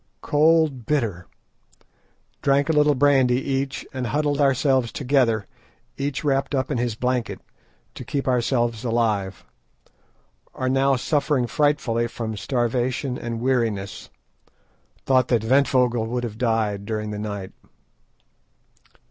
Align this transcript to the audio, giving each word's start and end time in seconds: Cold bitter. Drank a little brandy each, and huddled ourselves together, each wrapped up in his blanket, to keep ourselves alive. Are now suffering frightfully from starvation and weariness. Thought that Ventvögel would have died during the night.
Cold 0.21 0.87
bitter. 0.87 1.27
Drank 2.41 2.69
a 2.69 2.73
little 2.73 2.95
brandy 2.95 3.39
each, 3.39 3.85
and 3.93 4.07
huddled 4.07 4.41
ourselves 4.41 4.91
together, 4.91 5.45
each 5.95 6.23
wrapped 6.23 6.55
up 6.55 6.71
in 6.71 6.79
his 6.79 6.95
blanket, 6.95 7.39
to 7.93 8.03
keep 8.03 8.27
ourselves 8.27 8.83
alive. 8.83 9.45
Are 10.55 10.69
now 10.69 10.95
suffering 10.95 11.45
frightfully 11.45 12.07
from 12.07 12.35
starvation 12.35 13.15
and 13.15 13.39
weariness. 13.41 14.09
Thought 15.05 15.27
that 15.27 15.43
Ventvögel 15.43 16.07
would 16.07 16.23
have 16.23 16.39
died 16.39 16.87
during 16.87 17.11
the 17.11 17.19
night. 17.19 17.51